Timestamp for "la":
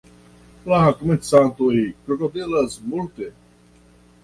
0.71-0.79